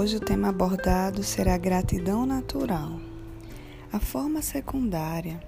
[0.00, 2.98] Hoje o tema abordado será gratidão natural.
[3.92, 5.38] A forma secundária,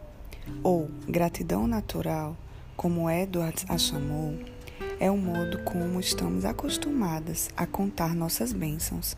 [0.62, 2.36] ou gratidão natural,
[2.76, 4.38] como Edwards a chamou,
[5.00, 9.16] é o modo como estamos acostumadas a contar nossas bênçãos.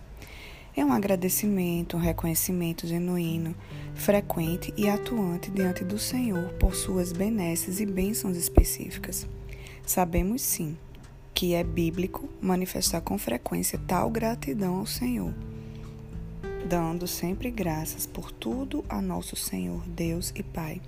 [0.77, 3.57] É um agradecimento, um reconhecimento genuíno,
[3.93, 9.27] frequente e atuante diante do Senhor por suas benesses e bênçãos específicas.
[9.85, 10.77] Sabemos sim
[11.35, 15.35] que é bíblico manifestar com frequência tal gratidão ao Senhor,
[16.69, 20.81] dando sempre graças por tudo a nosso Senhor Deus e Pai,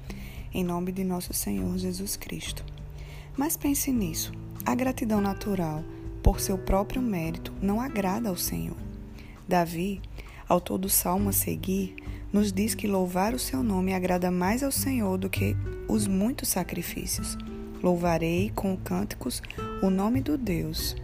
[0.55, 2.65] em nome de nosso Senhor Jesus Cristo.
[3.37, 4.33] Mas pense nisso:
[4.65, 5.83] a gratidão natural,
[6.23, 8.77] por seu próprio mérito, não agrada ao Senhor.
[9.49, 10.01] Davi,
[10.49, 11.97] autor do salmo a seguir,
[12.33, 15.57] nos diz que louvar o seu nome agrada mais ao Senhor do que
[15.89, 17.37] os muitos sacrifícios.
[17.87, 19.41] Louvarei com cânticos
[19.81, 20.97] o nome do Deus.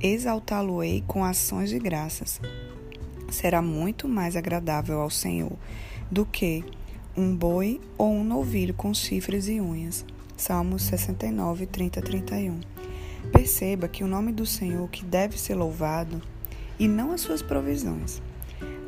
[0.00, 2.40] Exaltá-lo-ei com ações de graças.
[3.28, 5.50] Será muito mais agradável ao Senhor
[6.08, 6.64] do que
[7.16, 10.04] um boi ou um novilho com chifres e unhas.
[10.36, 12.60] Salmos 69, 30, 31.
[13.32, 16.22] Perceba que o nome do Senhor que deve ser louvado
[16.78, 18.22] e não as suas provisões.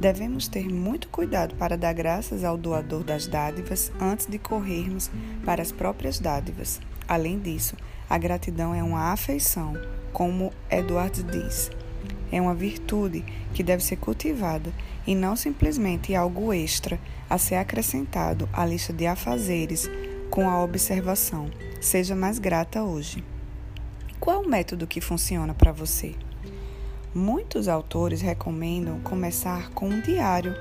[0.03, 5.09] Devemos ter muito cuidado para dar graças ao doador das dádivas antes de corrermos
[5.45, 6.81] para as próprias dádivas.
[7.07, 7.77] Além disso,
[8.11, 9.75] a gratidão é uma afeição,
[10.13, 11.71] como Edwards diz.
[12.33, 14.73] É uma virtude que deve ser cultivada
[15.07, 16.99] e não simplesmente algo extra
[17.31, 19.89] a ser acrescentado à lista de afazeres
[20.31, 21.49] com a observação:
[21.81, 23.23] seja mais grata hoje.
[24.19, 26.17] Qual o método que funciona para você?
[27.15, 30.57] Muitos autores recomendam começar com um diário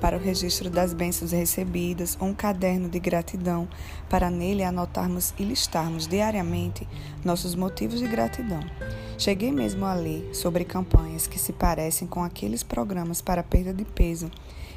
[0.00, 3.66] para o registro das bênçãos recebidas ou um caderno de gratidão
[4.08, 6.86] para nele anotarmos e listarmos diariamente
[7.24, 8.60] nossos motivos de gratidão.
[9.18, 13.84] Cheguei mesmo a ler sobre campanhas que se parecem com aqueles programas para perda de
[13.84, 14.30] peso,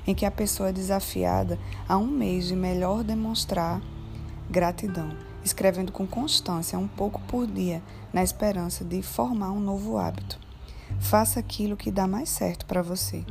[0.07, 3.79] em que a pessoa é desafiada a um mês de melhor demonstrar
[4.50, 10.48] gratidão, escrevendo com constância um pouco por dia, na esperança de formar um novo hábito.
[10.99, 13.25] Faça aquilo que dá mais certo para você.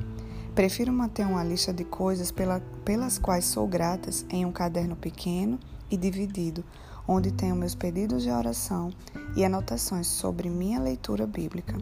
[0.55, 5.59] Prefiro manter uma lista de coisas pela, pelas quais sou gratas em um caderno pequeno
[5.89, 6.65] e dividido,
[7.07, 8.91] onde tenho meus pedidos de oração
[9.37, 11.77] e anotações sobre minha leitura bíblica.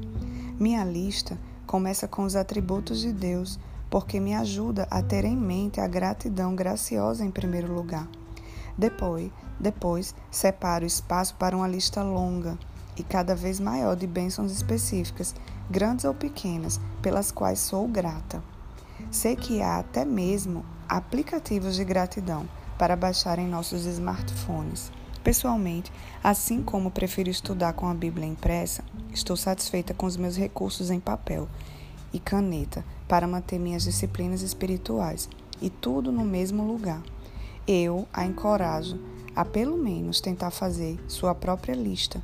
[0.59, 3.59] Minha lista começa com os atributos de Deus,
[3.89, 8.07] porque me ajuda a ter em mente a gratidão graciosa em primeiro lugar.
[8.77, 12.59] Depois, depois separo espaço para uma lista longa
[12.97, 15.35] e cada vez maior de bênçãos específicas
[15.71, 18.43] grandes ou pequenas, pelas quais sou grata.
[19.11, 22.49] Sei que há até mesmo aplicativos de gratidão
[22.79, 24.91] para baixar em nossos smartphones.
[25.23, 25.93] Pessoalmente,
[26.23, 31.01] assim como prefiro estudar com a Bíblia impressa, estou satisfeita com os meus recursos em
[31.01, 31.49] papel
[32.13, 35.29] e caneta para manter minhas disciplinas espirituais
[35.61, 37.03] e tudo no mesmo lugar.
[37.67, 39.01] Eu a encorajo
[39.35, 42.23] a pelo menos tentar fazer sua própria lista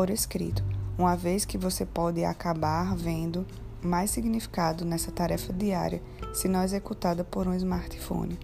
[0.00, 0.64] por escrito
[0.96, 3.46] uma vez que você pode acabar vendo
[3.82, 6.02] mais significado nessa tarefa diária
[6.32, 8.40] se não executada por um smartphone.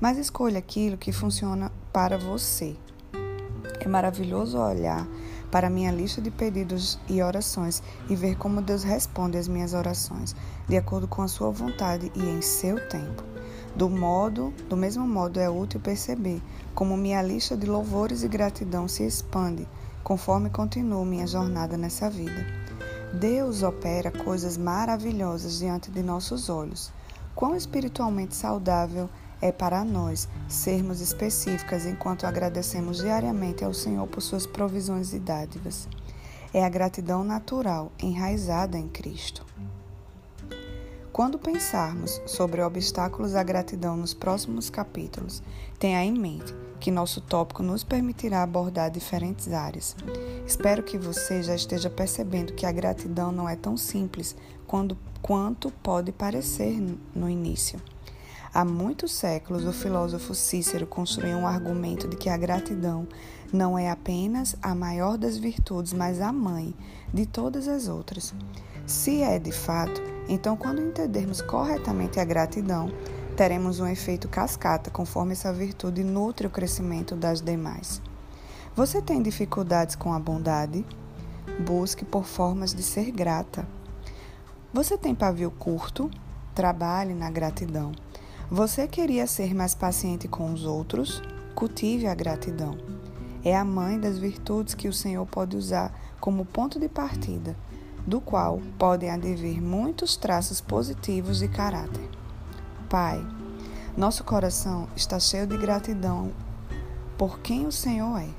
[0.00, 2.74] Mas escolha aquilo que funciona para você.
[3.78, 5.06] É maravilhoso olhar
[5.52, 10.34] para minha lista de pedidos e orações e ver como Deus responde às minhas orações,
[10.68, 13.22] de acordo com a sua vontade e em seu tempo.
[13.76, 16.42] Do modo, do mesmo modo é útil perceber
[16.74, 19.64] como minha lista de louvores e gratidão se expande
[20.02, 22.46] conforme continuo minha jornada nessa vida.
[23.12, 26.92] Deus opera coisas maravilhosas diante de nossos olhos.
[27.34, 29.08] Quão espiritualmente saudável
[29.40, 35.88] é para nós sermos específicas enquanto agradecemos diariamente ao Senhor por suas provisões e dádivas.
[36.52, 39.44] É a gratidão natural, enraizada em Cristo.
[41.18, 45.42] Quando pensarmos sobre obstáculos à gratidão nos próximos capítulos,
[45.76, 49.96] tenha em mente que nosso tópico nos permitirá abordar diferentes áreas.
[50.46, 55.72] Espero que você já esteja percebendo que a gratidão não é tão simples quando, quanto
[55.82, 56.80] pode parecer
[57.12, 57.80] no início.
[58.52, 63.06] Há muitos séculos, o filósofo Cícero construiu um argumento de que a gratidão
[63.52, 66.74] não é apenas a maior das virtudes, mas a mãe
[67.12, 68.34] de todas as outras.
[68.86, 72.90] Se é de fato, então quando entendermos corretamente a gratidão,
[73.36, 78.00] teremos um efeito cascata, conforme essa virtude nutre o crescimento das demais.
[78.74, 80.86] Você tem dificuldades com a bondade?
[81.60, 83.68] Busque por formas de ser grata.
[84.72, 86.10] Você tem pavio curto?
[86.54, 87.92] Trabalhe na gratidão.
[88.50, 91.22] Você queria ser mais paciente com os outros?
[91.54, 92.78] Cultive a gratidão.
[93.44, 97.54] É a mãe das virtudes que o Senhor pode usar como ponto de partida.
[98.06, 102.08] do qual podem advir muitos traços positivos de caráter.
[102.88, 103.22] Pai,
[103.94, 106.32] nosso coração está cheio de gratidão
[107.18, 108.30] por quem o Senhor é.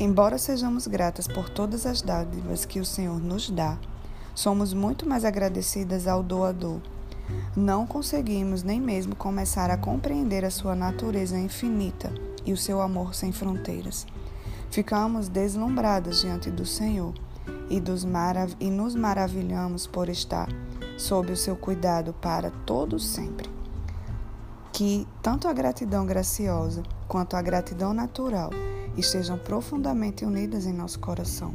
[0.00, 3.78] Embora sejamos gratas por todas as dádivas que o Senhor nos dá,
[4.34, 6.80] somos muito mais agradecidas ao doador.
[7.56, 12.12] Não conseguimos nem mesmo começar a compreender a sua natureza infinita
[12.44, 14.06] e o seu amor sem fronteiras.
[14.70, 17.14] Ficamos deslumbradas diante do Senhor
[17.70, 17.82] e,
[18.60, 20.48] e nos maravilhamos por estar
[20.96, 23.48] sob o seu cuidado para todo sempre.
[24.72, 28.50] Que tanto a gratidão graciosa quanto a gratidão natural
[28.96, 31.54] estejam profundamente unidas em nosso coração.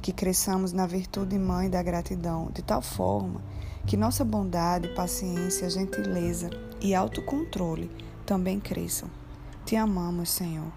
[0.00, 3.40] Que cresçamos na virtude mãe da gratidão, de tal forma
[3.86, 6.50] que nossa bondade, paciência, gentileza
[6.80, 7.90] e autocontrole
[8.24, 9.08] também cresçam.
[9.64, 10.72] Te amamos, Senhor.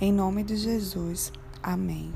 [0.00, 1.32] Em nome de Jesus.
[1.62, 2.12] Amém.